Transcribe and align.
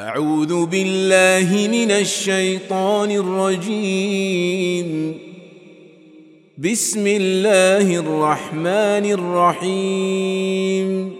أعوذ 0.00 0.66
بالله 0.66 1.68
من 1.68 1.90
الشيطان 1.90 3.10
الرجيم. 3.10 5.18
بسم 6.58 7.06
الله 7.06 7.96
الرحمن 7.96 9.12
الرحيم. 9.12 11.16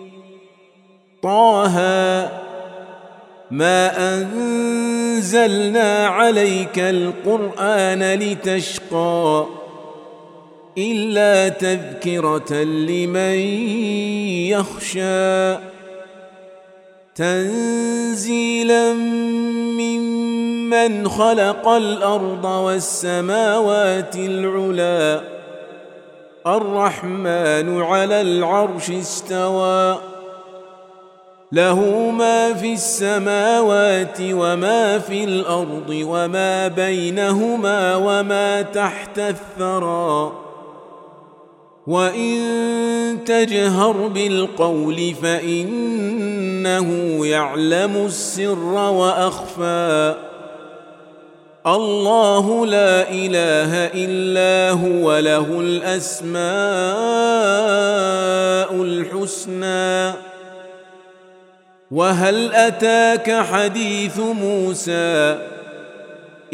طه 1.23 1.79
ما 3.51 4.15
أنزلنا 4.15 6.07
عليك 6.07 6.79
القرآن 6.79 8.15
لتشقى 8.15 9.47
إلا 10.79 11.49
تذكرة 11.49 12.63
لمن 12.63 13.39
يخشى. 14.51 15.74
تنزيلا 17.15 18.93
ممن 19.73 21.09
خلق 21.09 21.69
الأرض 21.69 22.45
والسماوات 22.45 24.17
العلى 24.17 25.21
الرحمن 26.47 27.83
على 27.83 28.21
العرش 28.21 28.91
استوى. 28.91 29.99
له 31.53 32.11
ما 32.11 32.55
في 32.55 32.73
السماوات 32.73 34.19
وما 34.21 34.99
في 34.99 35.25
الأرض 35.25 35.91
وما 35.91 36.69
بينهما 36.69 37.97
وما 37.97 38.63
تحت 38.63 39.19
الثرى. 39.19 40.33
وإن 41.87 42.39
تجهر 43.27 43.93
بالقول 43.93 45.15
فانه 46.65 47.27
يعلم 47.27 48.07
السر 48.07 48.73
وأخفى. 48.73 50.15
الله 51.67 52.67
لا 52.67 53.11
إله 53.11 53.91
إلا 53.95 54.71
هو 54.81 55.19
له 55.19 55.61
الأسماء 55.61 56.45
الحسنى. 58.83 60.13
وهل 61.91 62.55
أتاك 62.55 63.31
حديث 63.31 64.19
موسى؟ 64.19 65.39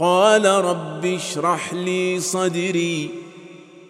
قال 0.00 0.46
رب 0.46 1.06
اشرح 1.06 1.74
لي 1.74 2.20
صدري 2.20 3.08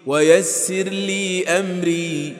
ويسر 0.07 0.83
لي 0.83 1.45
أمري 1.49 2.37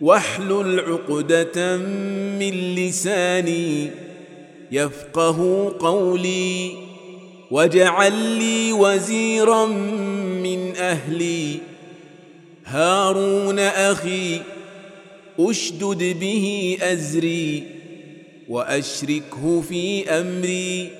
واحلل 0.00 0.80
عقدة 0.80 1.76
من 1.76 2.74
لساني 2.74 3.90
يفقه 4.72 5.72
قولي 5.78 6.72
واجعل 7.50 8.12
لي 8.12 8.72
وزيرا 8.72 9.66
من 9.66 10.76
أهلي 10.76 11.56
هارون 12.64 13.58
أخي 13.58 14.40
أشدد 15.38 16.16
به 16.20 16.76
أزري 16.82 17.62
وأشركه 18.48 19.60
في 19.60 20.10
أمري 20.10 20.99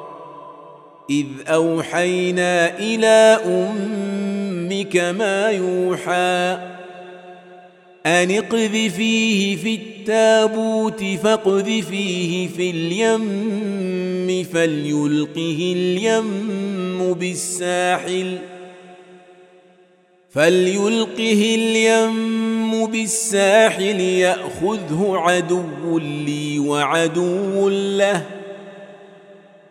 إذ 1.11 1.25
أوحينا 1.47 2.79
إلى 2.79 3.39
أمك 3.45 4.97
ما 4.97 5.49
يوحى 5.49 6.57
أن 8.05 8.31
اقذفيه 8.31 9.55
في 9.55 9.75
التابوت 9.75 11.03
فاقذفيه 11.03 12.47
في 12.47 12.69
اليم 12.69 14.43
فليلقه 14.53 15.73
اليم 15.75 17.13
بالساحل 17.13 18.37
فليلقه 20.29 21.55
اليم 21.55 22.85
بالساحل 22.85 23.99
يأخذه 23.99 25.13
عدو 25.15 25.97
لي 25.97 26.59
وعدو 26.59 27.69
له 27.69 28.40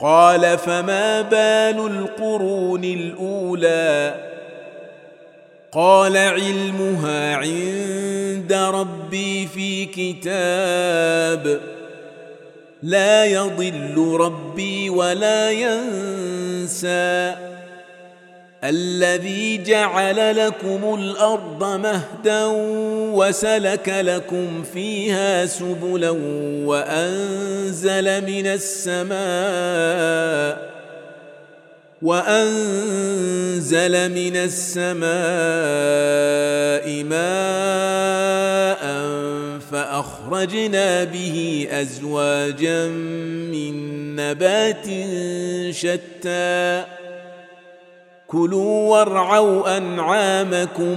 قال 0.00 0.58
فما 0.58 1.22
بال 1.22 1.86
القرون 1.86 2.84
الأولى؟ 2.84 4.14
قال 5.72 6.16
علمها 6.16 7.36
عند 7.36 8.52
ربي 8.52 9.46
في 9.46 9.86
كتاب. 9.86 11.60
لا 12.82 13.24
يضل 13.24 14.16
ربي 14.20 14.90
ولا 14.90 15.50
ينسى. 15.50 17.34
الذي 18.64 19.62
جعل 19.62 20.46
لكم 20.46 20.94
الأرض 21.00 21.64
مهدا 21.64 22.44
وسلك 23.14 23.88
لكم 23.88 24.62
فيها 24.74 25.46
سبلا 25.46 26.10
وأنزل 26.64 28.26
من 28.26 28.46
السماء 28.46 29.16
وأنزل 32.02 33.92
من 34.12 34.36
السماء 34.36 35.06
ماء 37.04 38.86
فأخرجنا 39.72 41.04
به 41.04 41.68
أزواجا 41.70 42.86
من 42.86 44.16
نبات 44.16 44.86
شتى 45.74 46.84
كلوا 48.28 48.90
وارعوا 48.90 49.76
أنعامكم 49.76 50.96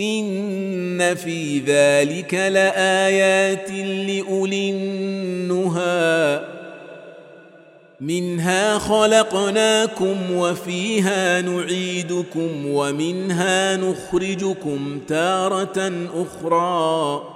إن 0.00 1.14
في 1.14 1.58
ذلك 1.58 2.34
لآيات 2.34 3.70
لأولي 3.70 4.70
النهى. 4.70 6.40
منها 8.00 8.78
خلقناكم 8.78 10.16
وفيها 10.32 11.40
نعيدكم 11.40 12.66
ومنها 12.66 13.76
نخرجكم 13.76 15.00
تارة 15.08 15.92
أخرى. 16.14 17.33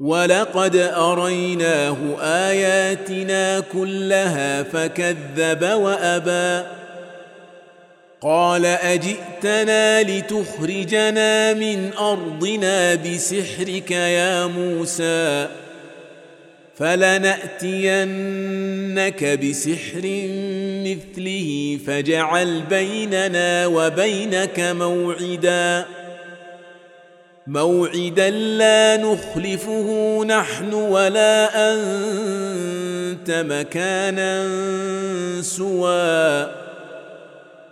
ولقد 0.00 0.76
اريناه 0.76 1.96
اياتنا 2.20 3.60
كلها 3.60 4.62
فكذب 4.62 5.62
وابى 5.62 6.66
قال 8.20 8.66
اجئتنا 8.66 10.02
لتخرجنا 10.02 11.54
من 11.54 11.90
ارضنا 11.98 12.94
بسحرك 12.94 13.90
يا 13.90 14.46
موسى 14.46 15.48
فلناتينك 16.76 18.04
بسحر 19.24 20.02
مثله 20.84 21.78
فاجعل 21.86 22.62
بيننا 22.70 23.66
وبينك 23.66 24.60
موعدا 24.60 25.86
موعدا 27.50 28.30
لا 28.30 28.96
نخلفه 28.96 30.20
نحن 30.24 30.74
ولا 30.74 31.50
أنت 31.72 33.30
مكانا 33.30 34.48
سوى. 35.42 36.46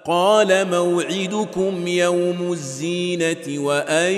قال 0.06 0.70
موعدكم 0.70 1.86
يوم 1.86 2.52
الزينة 2.52 3.64
وأن 3.64 4.12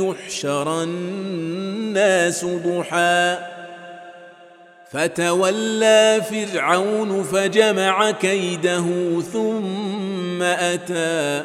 يحشر 0.00 0.82
الناس 0.82 2.44
ضحى. 2.44 3.38
فتولى 4.90 6.22
فرعون 6.30 7.22
فجمع 7.22 8.10
كيده 8.10 8.84
ثم 9.32 10.42
أتى. 10.42 11.44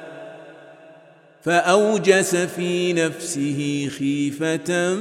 فأوجس 1.43 2.35
في 2.35 2.93
نفسه 2.93 3.89
خيفة 3.99 4.95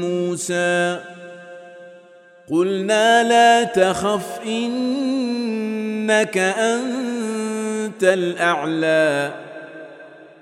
موسى. 0.00 1.00
قلنا 2.50 3.28
لا 3.28 3.64
تخف 3.64 4.40
إنك 4.46 6.38
أنت 6.38 8.04
الأعلى. 8.04 9.34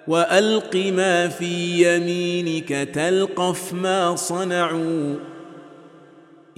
وألق 0.09 0.77
ما 0.77 1.29
في 1.29 1.85
يمينك 1.97 2.69
تلقف 2.69 3.73
ما 3.73 4.17
صنعوا. 4.17 5.17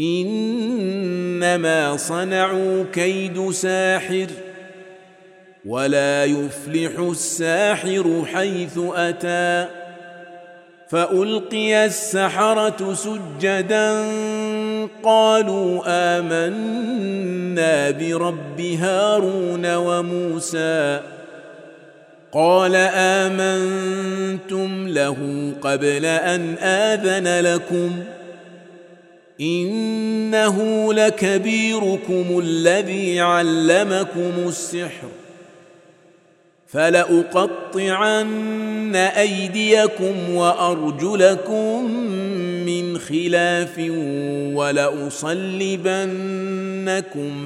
إنما 0.01 1.97
صنعوا 1.97 2.85
كيد 2.93 3.51
ساحر. 3.51 4.27
ولا 5.67 6.25
يفلح 6.25 6.99
الساحر 6.99 8.25
حيث 8.33 8.79
أتى 8.95 9.67
فألقي 10.89 11.85
السحرة 11.85 12.95
سجدا 12.95 14.07
قالوا 15.03 15.83
آمنا 16.19 17.91
برب 17.91 18.61
هارون 18.61 19.75
وموسى 19.75 21.01
قال 22.33 22.75
آمنتم 22.95 24.89
له 24.89 25.53
قبل 25.63 26.07
أن 26.07 26.55
آذن 26.59 27.41
لكم 27.45 28.05
إنه 29.41 30.89
لكبيركم 30.93 32.39
الذي 32.45 33.21
علمكم 33.21 34.33
السحر 34.49 35.09
فلأقطعن 36.73 38.17
أيديكم 38.97 40.35
وأرجلكم 40.35 41.91
من 42.67 42.99
خلاف 42.99 43.79
ولأصلبنكم 44.55 45.89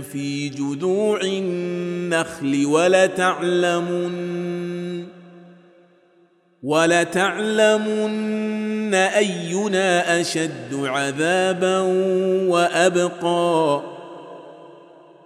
في 0.02 0.48
جذوع 0.48 1.20
النخل 1.22 2.66
ولتعلمن 2.66 4.14
ولتعلمن 6.62 8.14
أينا 8.94 10.20
أشد 10.20 10.74
عذابا 10.74 11.80
وأبقى. 12.48 13.93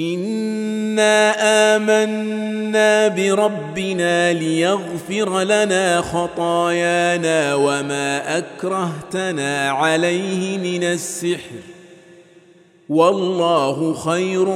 انا 0.00 1.32
امنا 1.76 3.08
بربنا 3.08 4.32
ليغفر 4.32 5.42
لنا 5.42 6.00
خطايانا 6.00 7.54
وما 7.54 8.38
اكرهتنا 8.38 9.70
عليه 9.70 10.58
من 10.58 10.84
السحر 10.84 11.60
والله 12.88 13.94
خير 13.94 14.48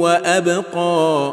وابقى 0.00 1.32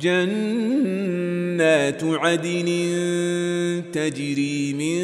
جنات 0.00 2.04
عدن 2.04 2.68
تجري 3.92 4.72
من 4.72 5.02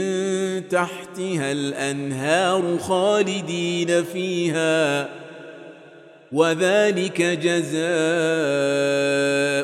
تحتها 0.69 1.53
الأنهار 1.53 2.79
خالدين 2.79 4.05
فيها 4.05 5.09
وذلك 6.33 7.23
جزاء 7.23 7.83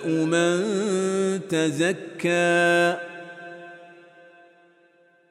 من 0.09 0.65
تزكى. 1.49 3.08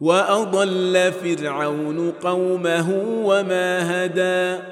واضل 0.00 1.12
فرعون 1.12 2.10
قومه 2.10 3.02
وما 3.24 4.04
هدى 4.04 4.62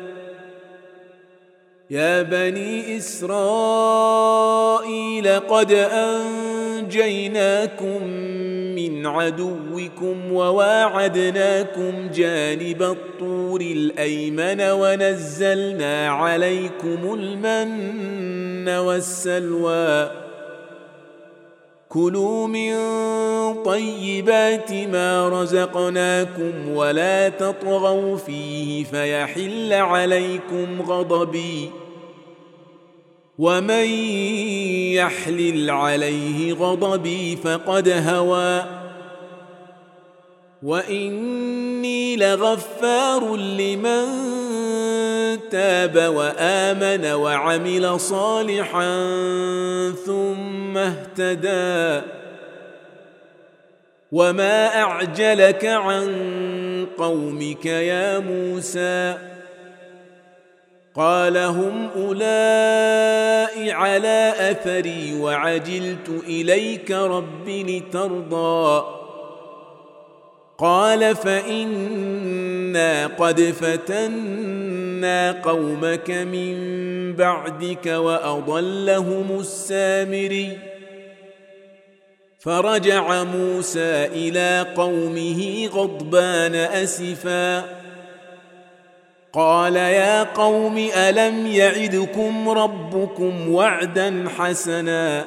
يا 1.91 2.23
بني 2.23 2.97
اسرائيل 2.97 4.39
قد 5.41 5.73
انجيناكم 6.83 8.07
من 8.75 9.07
عدوكم 9.07 10.33
وواعدناكم 10.33 12.11
جانب 12.15 12.83
الطور 12.83 13.61
الايمن 13.61 14.61
ونزلنا 14.61 16.09
عليكم 16.09 17.15
المن 17.15 18.69
والسلوى 18.69 20.11
كلوا 21.93 22.47
من 22.47 22.75
طيبات 23.63 24.73
ما 24.73 25.29
رزقناكم 25.29 26.69
ولا 26.69 27.29
تطغوا 27.29 28.17
فيه 28.17 28.85
فيحل 28.85 29.73
عليكم 29.73 30.83
غضبي 30.83 31.71
ومن 33.39 33.87
يحلل 34.95 35.71
عليه 35.71 36.53
غضبي 36.53 37.37
فقد 37.37 37.89
هوى 37.89 38.65
وإني 40.63 42.17
لغفار 42.17 43.37
لمن 43.37 44.07
تاب 45.53 45.97
وآمن 45.97 47.13
وعمل 47.13 48.01
صالحا 48.01 49.11
ثم 50.07 50.79
اهتدى. 50.79 52.07
وما 54.13 54.83
أعجلك 54.83 55.65
عن 55.65 56.07
قومك 56.99 57.67
يا 57.67 58.19
موسى؟ 58.19 59.15
قال 60.95 61.37
هم 61.37 61.89
أولئك 61.97 63.73
على 63.73 64.35
أثري 64.39 65.21
وعجلت 65.21 66.09
إليك 66.27 66.91
رب 66.91 67.49
لترضى. 67.49 68.85
قال 70.59 71.17
فإنا 71.17 73.07
قد 73.07 73.41
فتنا 73.41 74.52
قومك 75.45 76.11
من 76.11 76.57
بعدك 77.17 77.87
واضلهم 77.87 79.41
السامري 79.41 80.59
فرجع 82.39 83.25
موسى 83.25 84.05
إلى 84.05 84.67
قومه 84.77 85.67
غضبان 85.67 86.55
اسفا 86.55 87.65
قال 89.33 89.77
يا 89.77 90.23
قوم 90.23 90.89
الم 90.97 91.47
يعدكم 91.47 92.49
ربكم 92.49 93.49
وعدا 93.49 94.25
حسنا 94.39 95.25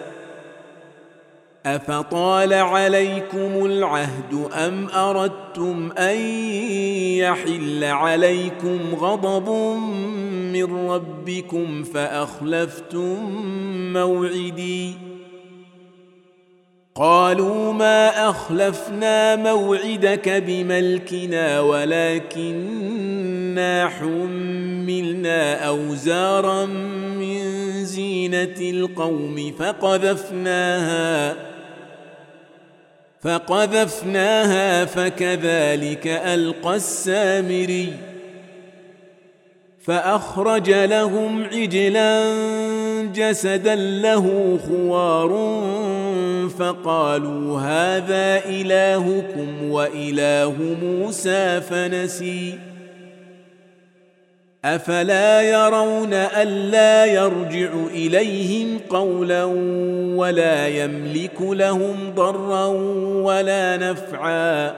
أفطال 1.66 2.54
عليكم 2.54 3.66
العهد 3.66 4.50
أم 4.54 4.88
أردتم 4.90 5.92
أن 5.92 6.18
يحل 7.18 7.84
عليكم 7.84 8.80
غضب 8.96 9.50
من 10.54 10.90
ربكم 10.90 11.84
فأخلفتم 11.84 13.44
موعدي؟ 13.94 14.94
قالوا 16.96 17.74
ما 17.74 18.30
أخلفنا 18.30 19.36
موعدك 19.36 20.30
بملكنا 20.30 21.60
ولكننا 21.60 23.10
حملنا 23.90 25.68
أوزارا 25.68 26.66
من 26.66 27.40
زينة 27.86 28.56
القوم 28.60 29.54
فقذفناها. 29.60 31.55
فقذفناها 33.26 34.86
فكذلك 34.86 36.08
ألقى 36.08 36.76
السامري 36.76 37.94
فأخرج 39.86 40.70
لهم 40.72 41.44
عجلا 41.44 42.34
جسدا 43.14 43.76
له 43.76 44.58
خوار 44.68 45.32
فقالوا 46.60 47.60
هذا 47.60 48.46
إلهكم 48.46 49.72
وإله 49.72 50.56
موسى 50.82 51.62
فنسي 51.62 52.60
أفلا 54.66 55.42
يرون 55.42 56.14
ألا 56.14 57.06
يرجع 57.06 57.70
إليهم 57.92 58.80
قولا 58.90 59.44
ولا 60.16 60.68
يملك 60.68 61.42
لهم 61.42 61.96
ضرا 62.16 62.66
ولا 63.24 63.78
نفعا. 63.78 64.76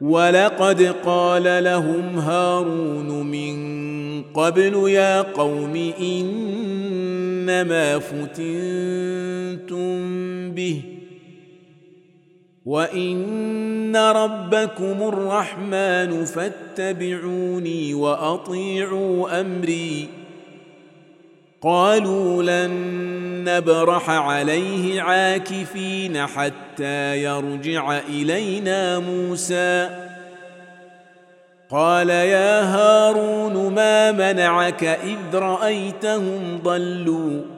ولقد 0.00 0.94
قال 1.06 1.64
لهم 1.64 2.18
هارون 2.18 3.26
من 3.26 3.58
قبل 4.22 4.88
يا 4.88 5.22
قوم 5.22 5.92
إنما 6.00 7.98
فتنتم 7.98 8.48
به. 10.52 10.97
وان 12.68 13.96
ربكم 13.96 15.08
الرحمن 15.08 16.24
فاتبعوني 16.24 17.94
واطيعوا 17.94 19.40
امري. 19.40 20.08
قالوا 21.62 22.42
لن 22.42 22.74
نبرح 23.44 24.10
عليه 24.10 25.02
عاكفين 25.02 26.26
حتى 26.26 27.22
يرجع 27.22 27.98
الينا 27.98 28.98
موسى. 28.98 29.90
قال 31.70 32.10
يا 32.10 32.62
هارون 32.62 33.74
ما 33.74 34.12
منعك 34.12 34.84
اذ 34.84 35.36
رايتهم 35.36 36.60
ضلوا 36.64 37.57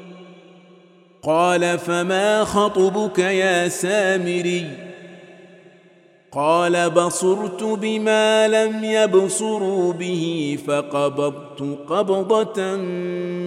قال 1.23 1.79
فما 1.79 2.43
خطبك 2.43 3.19
يا 3.19 3.67
سامري 3.67 4.91
قال 6.31 6.89
بصرت 6.89 7.63
بما 7.63 8.47
لم 8.47 8.83
يبصروا 8.83 9.93
به 9.93 10.57
فقبضت 10.67 11.77
قبضة 11.87 12.75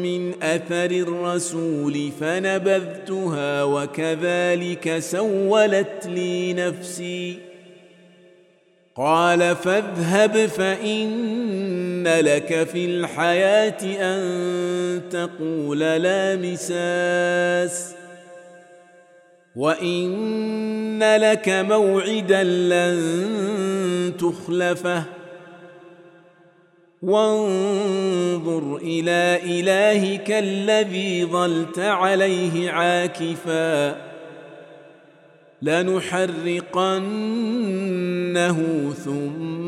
من 0.03 0.43
أثر 0.43 0.91
الرسول 0.91 2.11
فنبذتها 2.21 3.65
وكذلك 3.65 4.99
سولت 4.99 6.07
لي 6.07 6.53
نفسي 6.53 7.39
قال 8.97 9.57
فاذهب 9.57 10.47
فإن 10.47 11.09
لك 12.07 12.69
في 12.73 12.85
الحياة 12.85 13.83
ان 14.01 15.01
تقول 15.11 15.79
لا 15.79 16.37
مساس 16.37 17.95
وان 19.57 21.17
لك 21.17 21.49
موعدا 21.49 22.43
لن 22.45 24.13
تخلفه 24.19 25.05
وانظر 27.03 28.77
إلى 28.77 29.41
الهك 29.45 30.31
الذي 30.31 31.25
ظلت 31.25 31.79
عليه 31.79 32.71
عاكفا 32.71 33.97
لنحرقنه 35.63 36.95
ثم 39.05 39.64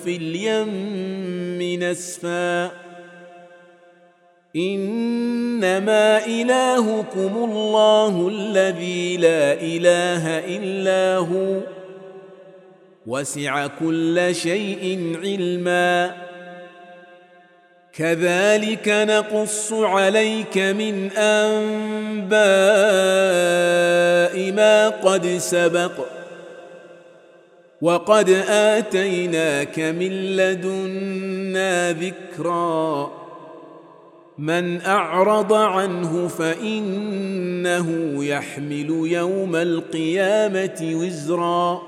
في 0.04 0.16
اليم 0.16 1.82
نسفا. 1.82 2.70
إنما 4.56 6.26
إلهكم 6.26 7.50
الله 7.50 8.28
الذي 8.28 9.16
لا 9.16 9.52
إله 9.52 10.38
إلا 10.38 11.16
هو. 11.16 11.60
وسع 13.06 13.66
كل 13.66 14.34
شيء 14.34 15.12
علما. 15.22 16.16
كذلك 17.92 18.88
نقص 18.88 19.72
عليك 19.72 20.58
من 20.58 21.10
أنباء 21.10 22.36
ما 24.52 24.88
قد 24.88 25.26
سبق. 25.26 26.15
وقد 27.82 28.30
آتيناك 28.48 29.78
من 29.78 30.36
لدنا 30.36 31.92
ذكرًا. 31.92 33.10
من 34.38 34.80
أعرض 34.80 35.52
عنه 35.52 36.28
فإنه 36.28 38.24
يحمل 38.24 38.90
يوم 38.90 39.56
القيامة 39.56 40.92
وزرا. 40.94 41.82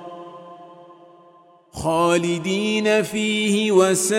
خالدين 1.72 3.02
فيه 3.02 3.72
وساء 3.72 4.18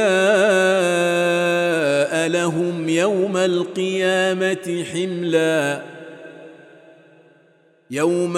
لهم 2.28 2.90
يوم 2.90 3.38
القيامة 3.38 4.86
حملا. 4.94 5.82
يوم 7.92 8.38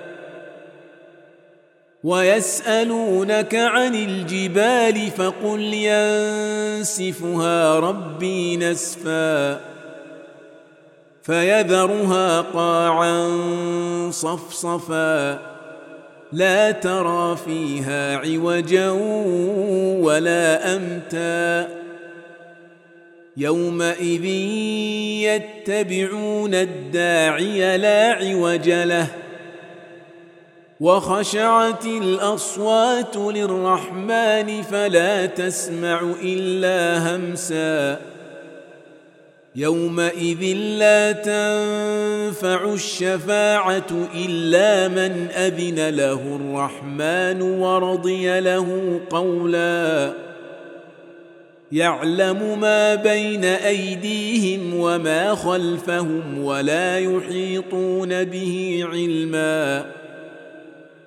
ويسألونك 2.03 3.55
عن 3.55 3.95
الجبال 3.95 5.11
فقل 5.17 5.73
ينسفها 5.73 7.79
ربي 7.79 8.57
نسفا 8.57 9.59
فيذرها 11.23 12.41
قاعا 12.41 13.29
صفصفا 14.11 15.39
لا 16.31 16.71
ترى 16.71 17.37
فيها 17.45 18.17
عوجا 18.17 18.89
ولا 20.01 20.75
أمتا 20.75 21.69
يومئذ 23.37 24.25
يتبعون 25.25 26.55
الداعي 26.55 27.77
لا 27.77 28.13
عوج 28.13 28.69
له 28.69 29.07
وخشعت 30.81 31.85
الأصوات 31.85 33.17
للرحمن 33.17 34.61
فلا 34.61 35.25
تسمع 35.25 36.01
إلا 36.23 37.15
همسا. 37.15 38.01
يومئذ 39.55 40.43
لا 40.55 41.11
تنفع 41.11 42.73
الشفاعة 42.73 44.07
إلا 44.15 44.87
من 44.87 45.27
أذن 45.31 45.89
له 45.89 46.39
الرحمن 46.41 47.41
ورضي 47.41 48.39
له 48.39 48.99
قولا. 49.09 50.13
يعلم 51.71 52.59
ما 52.59 52.95
بين 52.95 53.45
أيديهم 53.45 54.79
وما 54.79 55.35
خلفهم 55.35 56.43
ولا 56.43 56.99
يحيطون 56.99 58.23
به 58.23 58.85
علما. 58.91 60.00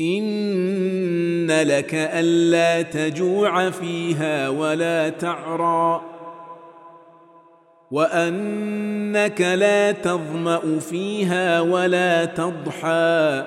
إن 0.00 1.46
لك 1.50 1.94
ألا 1.94 2.82
تجوع 2.82 3.70
فيها 3.70 4.48
ولا 4.48 5.08
تعرى 5.08 6.02
وأنك 7.90 9.40
لا 9.40 9.92
تظمأ 9.92 10.78
فيها 10.78 11.60
ولا 11.60 12.24
تضحى 12.24 13.44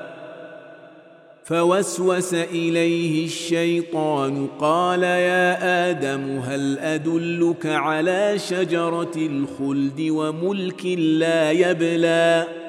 فوسوس 1.43 2.33
إليه 2.33 3.25
الشيطان 3.25 4.47
قال 4.59 5.03
يا 5.03 5.89
آدم 5.89 6.39
هل 6.39 6.79
أدلك 6.79 7.65
على 7.65 8.39
شجرة 8.39 9.11
الخلد 9.15 10.07
وملك 10.09 10.85
لا 10.85 11.51
يبلى 11.51 12.60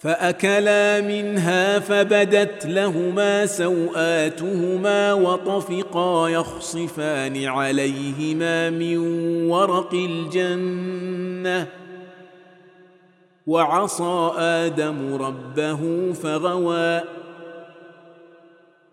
فأكلا 0.00 1.00
منها 1.00 1.78
فبدت 1.78 2.66
لهما 2.66 3.46
سوآتهما 3.46 5.12
وطفقا 5.12 6.28
يخصفان 6.28 7.44
عليهما 7.44 8.70
من 8.70 8.96
ورق 9.50 9.94
الجنة. 9.94 11.66
وعصى 13.46 14.32
آدم 14.36 15.14
ربه 15.22 16.12
فغوى. 16.12 17.00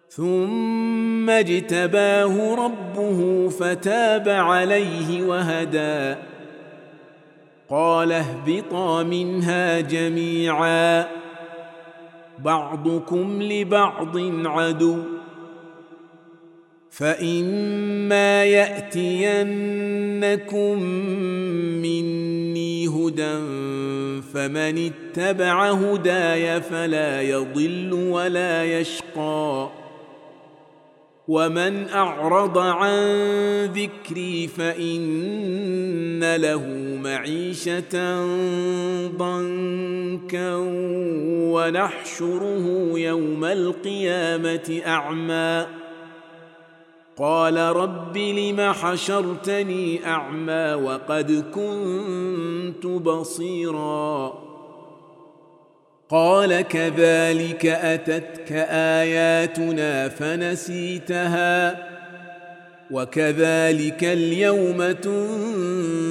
ثم 0.09 1.29
اجتباه 1.29 2.55
ربه 2.55 3.49
فتاب 3.49 4.29
عليه 4.29 5.23
وهدى. 5.23 6.15
قال 7.69 8.11
اهبطا 8.11 9.03
منها 9.03 9.79
جميعا. 9.79 11.07
بعضكم 12.39 13.41
لبعض 13.41 14.17
عدو. 14.45 14.97
فإما 16.91 18.43
يأتينكم 18.45 19.43
مني 21.81 22.87
هدى 22.87 23.37
فمن 24.33 24.91
اتبع 24.91 25.71
هداي 25.71 26.61
فلا 26.61 27.21
يضل 27.21 27.93
ولا 27.93 28.79
يشقى. 28.79 29.69
ومن 31.27 31.89
أعرض 31.89 32.57
عن 32.57 32.95
ذكري 33.65 34.47
فإن 34.47 36.35
له 36.35 36.86
معيشة 37.07 37.95
ضنكا 39.07 40.55
ونحشره 41.53 42.91
يوم 42.99 43.45
القيامة 43.45 44.81
أعمى. 44.87 45.65
قال 47.17 47.57
رب 47.57 48.17
لم 48.17 48.71
حشرتني 48.71 50.05
أعمى 50.05 50.73
وقد 50.73 51.45
كنت 51.53 52.85
بصيرا. 52.85 54.33
قال 56.09 56.61
كذلك 56.61 57.65
أتتك 57.65 58.51
آياتنا 59.01 60.09
فنسيتها 60.09 61.87
وكذلك 62.91 64.03
اليوم 64.03 64.91
تنسى 64.91 66.06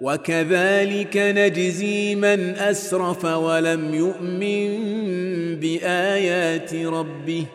وكذلك 0.00 1.16
نجزي 1.16 2.14
من 2.14 2.40
أسرف 2.40 3.24
ولم 3.24 3.94
يؤمن 3.94 4.80
بآيات 5.60 6.74
ربه. 6.74 7.46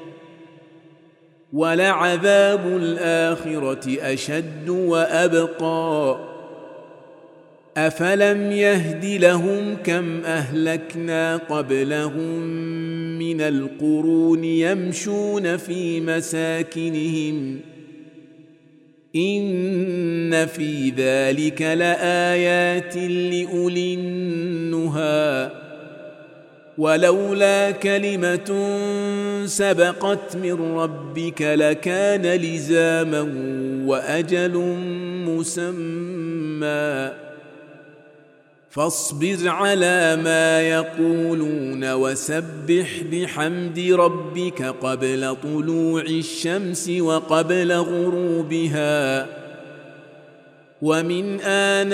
ولعذاب 1.53 2.67
الآخرة 2.67 4.13
أشد 4.13 4.69
وأبقى. 4.69 6.19
أفلم 7.77 8.51
يهد 8.51 9.05
لهم 9.05 9.75
كم 9.83 10.21
أهلكنا 10.25 11.37
قبلهم 11.37 12.39
من 13.19 13.41
القرون 13.41 14.43
يمشون 14.43 15.57
في 15.57 16.01
مساكنهم. 16.01 17.59
ان 19.15 20.45
في 20.45 20.89
ذلك 20.89 21.61
لايات 21.61 22.95
لاولي 22.97 23.93
النهى 23.93 25.51
ولولا 26.77 27.71
كلمه 27.71 28.77
سبقت 29.45 30.35
من 30.35 30.77
ربك 30.77 31.41
لكان 31.41 32.21
لزاما 32.25 33.21
واجل 33.85 34.57
مسمى 35.27 37.11
فاصبر 38.77 39.37
على 39.49 40.15
ما 40.23 40.61
يقولون 40.61 41.93
وسبح 41.93 43.01
بحمد 43.11 43.79
ربك 43.79 44.63
قبل 44.63 45.35
طلوع 45.43 46.01
الشمس 46.01 46.89
وقبل 46.89 47.73
غروبها. 47.73 49.27
ومن 50.81 51.41
آناء 51.41 51.93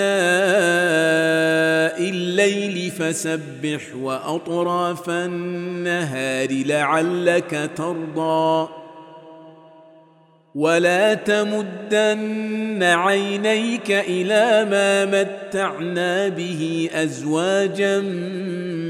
الليل 2.09 2.91
فسبح 2.91 3.95
وأطراف 3.95 5.09
النهار 5.09 6.47
لعلك 6.65 7.69
ترضى. 7.75 8.82
ولا 10.55 11.13
تمدن 11.13 12.83
عينيك 12.83 13.91
إلى 13.91 14.69
ما 14.69 15.05
متعنا 15.05 16.29
به 16.29 16.89
ازواجا 16.93 17.99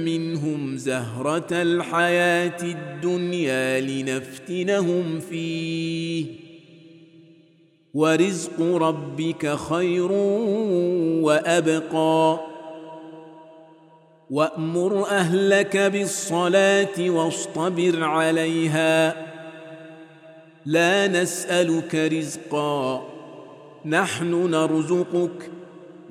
منهم 0.05 0.77
زهره 0.77 1.47
الحياة 1.51 2.57
الدنيا 2.63 3.79
لنفتنهم 3.79 5.19
فيه 5.19 6.25
ورزق 7.93 8.61
ربك 8.61 9.55
خير 9.55 10.11
وابقى 11.21 12.39
وامر 14.29 15.07
اهلك 15.09 15.77
بالصلاه 15.77 17.09
واصطبر 17.09 18.03
عليها 18.03 19.32
لا 20.65 21.07
نسألك 21.07 21.95
رزقا 21.95 23.09
نحن 23.85 24.51
نرزقك 24.51 25.49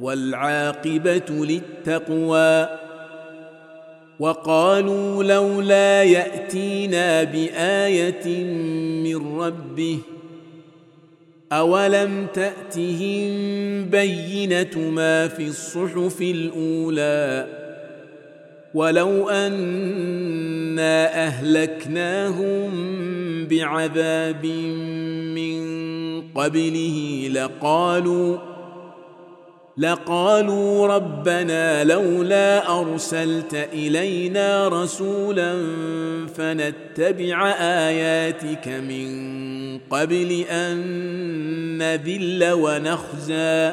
والعاقبة 0.01 1.31
للتقوى. 1.31 2.69
وقالوا 4.21 5.25
لولا 5.25 6.03
يأتينا 6.03 7.23
بآية 7.23 8.45
من 9.05 9.41
ربه 9.41 9.99
أولم 11.53 12.27
تأتهم 12.35 13.33
بينة 13.85 14.79
ما 14.79 15.29
في 15.29 15.49
الصحف 15.49 16.21
الأولى؟ 16.21 17.47
ولو 18.75 19.31
انا 20.73 21.27
اهلكناهم 21.27 22.71
بعذاب 23.47 24.47
من 25.37 25.63
قبله 26.35 27.29
لقالوا 27.33 28.39
لقالوا 29.79 30.87
ربنا 30.87 31.85
لولا 31.85 32.81
ارسلت 32.81 33.55
الينا 33.73 34.69
رسولا 34.69 35.55
فنتبع 36.37 37.53
اياتك 37.61 38.69
من 38.69 39.09
قبل 39.91 40.45
ان 40.51 40.79
نذل 41.79 42.53
ونخزى 42.53 43.73